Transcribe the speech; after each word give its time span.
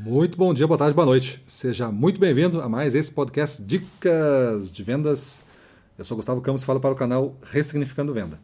Muito 0.00 0.38
bom 0.38 0.54
dia, 0.54 0.64
boa 0.64 0.78
tarde, 0.78 0.94
boa 0.94 1.04
noite. 1.04 1.42
Seja 1.44 1.90
muito 1.90 2.20
bem-vindo 2.20 2.60
a 2.60 2.68
mais 2.68 2.94
esse 2.94 3.10
podcast 3.10 3.60
Dicas 3.60 4.70
de 4.70 4.84
Vendas. 4.84 5.42
Eu 5.98 6.04
sou 6.04 6.16
Gustavo 6.16 6.40
Campos 6.40 6.62
e 6.62 6.64
falo 6.64 6.78
para 6.78 6.92
o 6.92 6.96
canal 6.96 7.36
Ressignificando 7.42 8.14
Venda. 8.14 8.38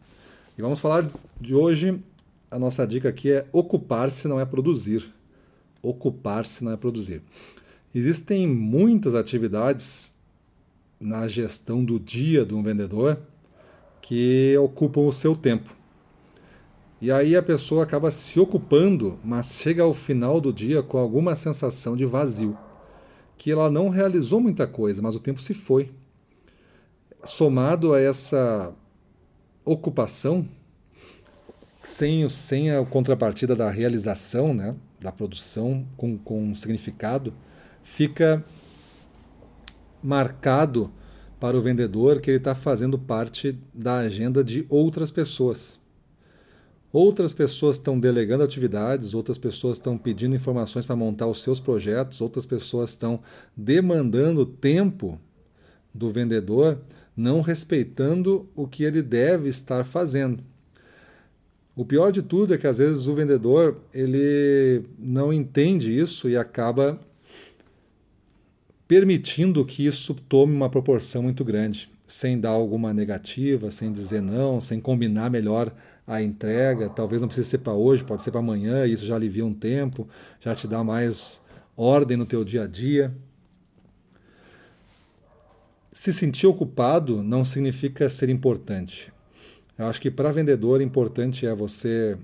E 0.58 0.60
vamos 0.60 0.80
falar 0.80 1.08
de 1.40 1.54
hoje. 1.54 2.02
A 2.50 2.58
nossa 2.58 2.84
dica 2.84 3.08
aqui 3.08 3.30
é 3.30 3.46
ocupar-se 3.52 4.26
não 4.26 4.40
é 4.40 4.44
produzir. 4.44 5.08
Ocupar-se 5.80 6.64
não 6.64 6.72
é 6.72 6.76
produzir. 6.76 7.22
Existem 7.94 8.48
muitas 8.48 9.14
atividades 9.14 10.12
na 10.98 11.28
gestão 11.28 11.84
do 11.84 12.00
dia 12.00 12.44
de 12.44 12.52
um 12.52 12.64
vendedor 12.64 13.16
que 14.02 14.56
ocupam 14.58 15.02
o 15.02 15.12
seu 15.12 15.36
tempo. 15.36 15.72
E 17.04 17.12
aí 17.12 17.36
a 17.36 17.42
pessoa 17.42 17.82
acaba 17.82 18.10
se 18.10 18.40
ocupando, 18.40 19.18
mas 19.22 19.56
chega 19.56 19.82
ao 19.82 19.92
final 19.92 20.40
do 20.40 20.50
dia 20.50 20.82
com 20.82 20.96
alguma 20.96 21.36
sensação 21.36 21.94
de 21.94 22.06
vazio. 22.06 22.56
Que 23.36 23.50
ela 23.52 23.70
não 23.70 23.90
realizou 23.90 24.40
muita 24.40 24.66
coisa, 24.66 25.02
mas 25.02 25.14
o 25.14 25.20
tempo 25.20 25.38
se 25.38 25.52
foi. 25.52 25.92
Somado 27.22 27.92
a 27.92 28.00
essa 28.00 28.72
ocupação, 29.66 30.48
sem, 31.82 32.26
sem 32.30 32.70
a 32.70 32.82
contrapartida 32.86 33.54
da 33.54 33.68
realização, 33.68 34.54
né, 34.54 34.74
da 34.98 35.12
produção 35.12 35.86
com, 35.98 36.16
com 36.16 36.54
significado, 36.54 37.34
fica 37.82 38.42
marcado 40.02 40.90
para 41.38 41.54
o 41.54 41.60
vendedor 41.60 42.22
que 42.22 42.30
ele 42.30 42.38
está 42.38 42.54
fazendo 42.54 42.98
parte 42.98 43.58
da 43.74 43.98
agenda 43.98 44.42
de 44.42 44.64
outras 44.70 45.10
pessoas. 45.10 45.83
Outras 46.94 47.32
pessoas 47.32 47.74
estão 47.74 47.98
delegando 47.98 48.44
atividades, 48.44 49.14
outras 49.14 49.36
pessoas 49.36 49.78
estão 49.78 49.98
pedindo 49.98 50.36
informações 50.36 50.86
para 50.86 50.94
montar 50.94 51.26
os 51.26 51.42
seus 51.42 51.58
projetos, 51.58 52.20
outras 52.20 52.46
pessoas 52.46 52.90
estão 52.90 53.18
demandando 53.56 54.46
tempo 54.46 55.18
do 55.92 56.08
vendedor, 56.08 56.78
não 57.16 57.40
respeitando 57.40 58.48
o 58.54 58.68
que 58.68 58.84
ele 58.84 59.02
deve 59.02 59.48
estar 59.48 59.84
fazendo. 59.84 60.40
O 61.74 61.84
pior 61.84 62.12
de 62.12 62.22
tudo 62.22 62.54
é 62.54 62.58
que 62.58 62.66
às 62.68 62.78
vezes 62.78 63.08
o 63.08 63.14
vendedor 63.14 63.80
ele 63.92 64.84
não 64.96 65.32
entende 65.32 65.98
isso 65.98 66.28
e 66.28 66.36
acaba 66.36 67.00
permitindo 68.86 69.64
que 69.64 69.84
isso 69.84 70.14
tome 70.28 70.54
uma 70.54 70.70
proporção 70.70 71.24
muito 71.24 71.44
grande, 71.44 71.90
sem 72.06 72.38
dar 72.38 72.50
alguma 72.50 72.92
negativa, 72.92 73.70
sem 73.70 73.92
dizer 73.92 74.20
não, 74.20 74.60
sem 74.60 74.80
combinar 74.80 75.30
melhor 75.30 75.72
a 76.06 76.22
entrega. 76.22 76.88
Talvez 76.88 77.22
não 77.22 77.28
precise 77.28 77.48
ser 77.48 77.58
para 77.58 77.72
hoje, 77.72 78.04
pode 78.04 78.22
ser 78.22 78.30
para 78.30 78.40
amanhã, 78.40 78.86
isso 78.86 79.04
já 79.04 79.14
alivia 79.14 79.44
um 79.44 79.54
tempo, 79.54 80.08
já 80.40 80.54
te 80.54 80.68
dá 80.68 80.84
mais 80.84 81.40
ordem 81.76 82.16
no 82.16 82.26
teu 82.26 82.44
dia 82.44 82.64
a 82.64 82.66
dia. 82.66 83.14
Se 85.92 86.12
sentir 86.12 86.46
ocupado 86.46 87.22
não 87.22 87.44
significa 87.44 88.10
ser 88.10 88.28
importante. 88.28 89.12
Eu 89.78 89.86
acho 89.86 90.00
que 90.00 90.10
para 90.10 90.30
vendedor 90.30 90.80
importante 90.80 91.46
é 91.46 91.54
você 91.54 92.18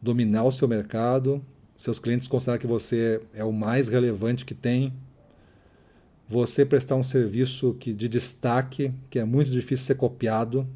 dominar 0.00 0.44
o 0.44 0.52
seu 0.52 0.68
mercado, 0.68 1.42
seus 1.76 1.98
clientes 1.98 2.28
considerar 2.28 2.58
que 2.58 2.66
você 2.66 3.20
é 3.34 3.44
o 3.44 3.52
mais 3.52 3.88
relevante 3.88 4.44
que 4.44 4.54
tem, 4.54 4.92
você 6.28 6.64
prestar 6.64 6.96
um 6.96 7.02
serviço 7.02 7.74
que 7.78 7.92
de 7.92 8.08
destaque, 8.08 8.92
que 9.10 9.18
é 9.18 9.24
muito 9.24 9.50
difícil 9.50 9.86
ser 9.86 9.94
copiado, 9.94 10.66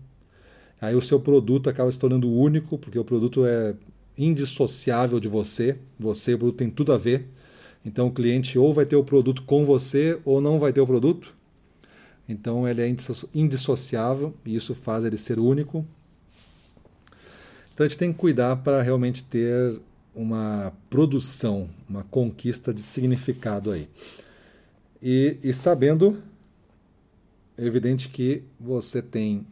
Aí 0.81 0.95
o 0.95 1.03
seu 1.03 1.21
produto 1.21 1.69
acaba 1.69 1.93
se 1.93 1.99
tornando 1.99 2.33
único, 2.33 2.79
porque 2.79 2.99
o 2.99 3.05
produto 3.05 3.45
é 3.45 3.75
indissociável 4.17 5.21
de 5.21 5.29
você. 5.29 5.77
Você 5.99 6.33
e 6.33 6.35
o 6.35 6.39
produto 6.39 6.57
tem 6.57 6.71
tudo 6.71 6.93
a 6.93 6.99
ver. 6.99 7.29
Então 7.85 8.07
o 8.07 8.13
cliente 8.13 8.59
ou 8.59 8.73
vai 8.73 8.87
ter 8.87 8.97
o 8.97 9.05
produto 9.05 9.43
com 9.43 9.65
você 9.65 10.19
ou 10.25 10.41
não 10.41 10.59
vai 10.59 10.73
ter 10.73 10.81
o 10.81 10.87
produto. 10.87 11.35
Então 12.27 12.67
ele 12.67 12.81
é 12.81 12.95
indissociável 13.35 14.35
e 14.45 14.55
isso 14.55 14.75
faz 14.75 15.05
ele 15.05 15.19
ser 15.19 15.39
único. 15.39 15.85
Então 17.75 17.85
a 17.85 17.89
gente 17.89 17.99
tem 17.99 18.13
que 18.13 18.19
cuidar 18.19 18.57
para 18.57 18.81
realmente 18.81 19.23
ter 19.25 19.79
uma 20.15 20.73
produção, 20.89 21.69
uma 21.89 22.05
conquista 22.05 22.73
de 22.73 22.83
significado 22.83 23.71
aí. 23.71 23.89
E, 25.03 25.39
e 25.43 25.53
sabendo, 25.53 26.23
é 27.57 27.65
evidente 27.65 28.09
que 28.09 28.43
você 28.59 29.01
tem 29.01 29.47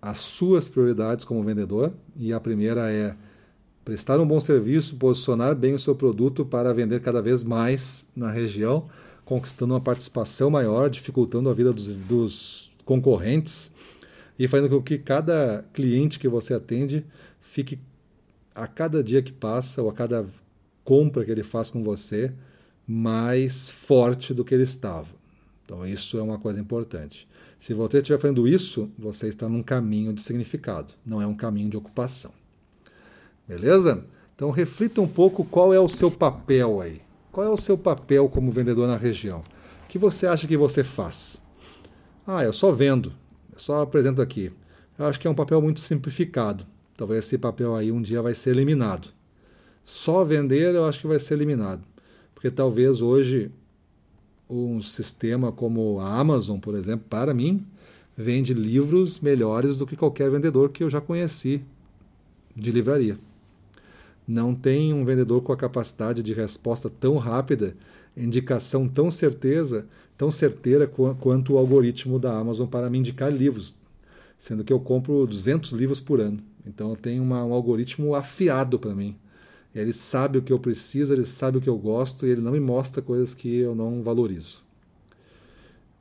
as 0.00 0.18
suas 0.18 0.68
prioridades 0.68 1.24
como 1.24 1.42
vendedor, 1.42 1.92
e 2.16 2.32
a 2.32 2.38
primeira 2.38 2.92
é 2.92 3.16
prestar 3.84 4.20
um 4.20 4.26
bom 4.26 4.40
serviço, 4.40 4.96
posicionar 4.96 5.54
bem 5.54 5.74
o 5.74 5.78
seu 5.78 5.94
produto 5.94 6.44
para 6.44 6.72
vender 6.72 7.00
cada 7.00 7.20
vez 7.20 7.42
mais 7.42 8.06
na 8.14 8.30
região, 8.30 8.88
conquistando 9.24 9.74
uma 9.74 9.80
participação 9.80 10.50
maior, 10.50 10.88
dificultando 10.88 11.48
a 11.48 11.54
vida 11.54 11.72
dos, 11.72 11.86
dos 11.86 12.72
concorrentes 12.84 13.70
e 14.38 14.46
fazendo 14.46 14.70
com 14.70 14.82
que 14.82 14.98
cada 14.98 15.64
cliente 15.72 16.18
que 16.18 16.28
você 16.28 16.54
atende 16.54 17.04
fique 17.40 17.78
a 18.54 18.66
cada 18.66 19.02
dia 19.02 19.22
que 19.22 19.32
passa 19.32 19.82
ou 19.82 19.88
a 19.88 19.92
cada 19.92 20.26
compra 20.82 21.24
que 21.24 21.30
ele 21.30 21.42
faz 21.42 21.70
com 21.70 21.82
você 21.82 22.32
mais 22.86 23.68
forte 23.68 24.34
do 24.34 24.44
que 24.44 24.54
ele 24.54 24.64
estava. 24.64 25.08
Então, 25.64 25.86
isso 25.86 26.18
é 26.18 26.22
uma 26.22 26.38
coisa 26.38 26.60
importante. 26.60 27.28
Se 27.58 27.72
você 27.72 27.98
estiver 27.98 28.18
fazendo 28.18 28.46
isso, 28.46 28.90
você 28.98 29.28
está 29.28 29.48
num 29.48 29.62
caminho 29.62 30.12
de 30.12 30.20
significado, 30.20 30.92
não 31.04 31.22
é 31.22 31.26
um 31.26 31.34
caminho 31.34 31.70
de 31.70 31.76
ocupação. 31.76 32.32
Beleza? 33.48 34.04
Então, 34.34 34.50
reflita 34.50 35.00
um 35.00 35.08
pouco 35.08 35.44
qual 35.44 35.72
é 35.72 35.80
o 35.80 35.88
seu 35.88 36.10
papel 36.10 36.80
aí. 36.80 37.00
Qual 37.32 37.46
é 37.46 37.50
o 37.50 37.56
seu 37.56 37.78
papel 37.78 38.28
como 38.28 38.52
vendedor 38.52 38.86
na 38.86 38.96
região? 38.96 39.42
O 39.84 39.88
que 39.88 39.98
você 39.98 40.26
acha 40.26 40.46
que 40.46 40.56
você 40.56 40.84
faz? 40.84 41.42
Ah, 42.26 42.44
eu 42.44 42.52
só 42.52 42.70
vendo, 42.70 43.12
eu 43.52 43.58
só 43.58 43.82
apresento 43.82 44.20
aqui. 44.20 44.52
Eu 44.98 45.06
acho 45.06 45.18
que 45.18 45.26
é 45.26 45.30
um 45.30 45.34
papel 45.34 45.60
muito 45.60 45.80
simplificado. 45.80 46.66
Talvez 46.96 47.24
esse 47.24 47.36
papel 47.36 47.74
aí 47.74 47.90
um 47.90 48.00
dia 48.00 48.22
vai 48.22 48.34
ser 48.34 48.50
eliminado. 48.50 49.08
Só 49.84 50.24
vender 50.24 50.74
eu 50.74 50.84
acho 50.84 51.00
que 51.00 51.06
vai 51.06 51.18
ser 51.18 51.34
eliminado. 51.34 51.82
Porque 52.44 52.54
talvez 52.54 53.00
hoje 53.00 53.50
um 54.50 54.82
sistema 54.82 55.50
como 55.50 55.98
a 55.98 56.20
Amazon, 56.20 56.58
por 56.58 56.74
exemplo, 56.74 57.06
para 57.08 57.32
mim, 57.32 57.64
vende 58.14 58.52
livros 58.52 59.18
melhores 59.18 59.78
do 59.78 59.86
que 59.86 59.96
qualquer 59.96 60.30
vendedor 60.30 60.68
que 60.68 60.84
eu 60.84 60.90
já 60.90 61.00
conheci 61.00 61.62
de 62.54 62.70
livraria. 62.70 63.16
Não 64.28 64.54
tem 64.54 64.92
um 64.92 65.06
vendedor 65.06 65.40
com 65.40 65.54
a 65.54 65.56
capacidade 65.56 66.22
de 66.22 66.34
resposta 66.34 66.90
tão 66.90 67.16
rápida, 67.16 67.74
indicação 68.14 68.86
tão 68.86 69.10
certeza, 69.10 69.86
tão 70.14 70.30
certeira 70.30 70.86
quanto 70.86 71.54
o 71.54 71.56
algoritmo 71.56 72.18
da 72.18 72.36
Amazon 72.36 72.66
para 72.66 72.90
me 72.90 72.98
indicar 72.98 73.32
livros, 73.32 73.74
sendo 74.36 74.62
que 74.62 74.72
eu 74.72 74.80
compro 74.80 75.26
200 75.26 75.72
livros 75.72 75.98
por 75.98 76.20
ano. 76.20 76.40
Então 76.66 76.94
uma, 77.22 77.42
um 77.42 77.54
algoritmo 77.54 78.14
afiado 78.14 78.78
para 78.78 78.94
mim. 78.94 79.16
Ele 79.74 79.92
sabe 79.92 80.38
o 80.38 80.42
que 80.42 80.52
eu 80.52 80.58
preciso, 80.58 81.12
ele 81.12 81.24
sabe 81.24 81.58
o 81.58 81.60
que 81.60 81.68
eu 81.68 81.76
gosto 81.76 82.26
e 82.26 82.30
ele 82.30 82.40
não 82.40 82.52
me 82.52 82.60
mostra 82.60 83.02
coisas 83.02 83.34
que 83.34 83.58
eu 83.58 83.74
não 83.74 84.02
valorizo. 84.02 84.62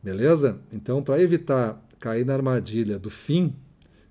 Beleza? 0.01 0.59
Então, 0.71 1.01
para 1.01 1.21
evitar 1.21 1.81
cair 1.99 2.25
na 2.25 2.33
armadilha 2.33 2.99
do 2.99 3.09
fim 3.09 3.55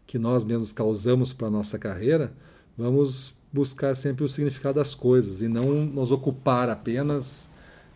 que 0.06 0.18
nós 0.18 0.44
mesmos 0.44 0.72
causamos 0.72 1.32
para 1.32 1.46
a 1.46 1.50
nossa 1.50 1.78
carreira, 1.78 2.32
vamos 2.76 3.34
buscar 3.52 3.94
sempre 3.94 4.24
o 4.24 4.28
significado 4.28 4.78
das 4.78 4.94
coisas 4.94 5.40
e 5.40 5.48
não 5.48 5.72
nos 5.84 6.10
ocupar 6.10 6.68
apenas 6.68 7.48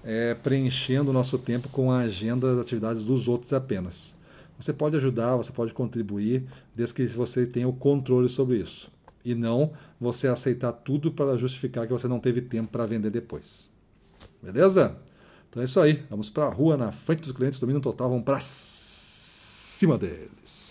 é, 0.04 0.34
preenchendo 0.34 1.10
o 1.10 1.14
nosso 1.14 1.36
tempo 1.36 1.68
com 1.70 1.90
a 1.90 2.00
agenda 2.00 2.54
das 2.54 2.64
atividades 2.64 3.02
dos 3.02 3.26
outros 3.26 3.52
apenas. 3.52 4.14
Você 4.58 4.72
pode 4.72 4.96
ajudar, 4.96 5.34
você 5.36 5.50
pode 5.50 5.74
contribuir, 5.74 6.44
desde 6.74 6.94
que 6.94 7.06
você 7.08 7.44
tenha 7.44 7.66
o 7.66 7.72
controle 7.72 8.28
sobre 8.28 8.58
isso 8.58 8.90
e 9.26 9.34
não 9.34 9.72
você 10.00 10.28
aceitar 10.28 10.72
tudo 10.72 11.10
para 11.10 11.36
justificar 11.36 11.84
que 11.86 11.92
você 11.92 12.06
não 12.06 12.20
teve 12.20 12.40
tempo 12.40 12.68
para 12.68 12.86
vender 12.86 13.10
depois. 13.10 13.68
Beleza? 14.40 14.96
Então 15.50 15.60
é 15.60 15.64
isso 15.64 15.80
aí. 15.80 16.04
Vamos 16.08 16.30
para 16.30 16.44
a 16.44 16.50
rua 16.50 16.76
na 16.76 16.92
frente 16.92 17.22
dos 17.22 17.32
clientes, 17.32 17.58
domínio 17.58 17.82
total, 17.82 18.08
vamos 18.08 18.24
para 18.24 18.38
cima 18.40 19.98
deles. 19.98 20.65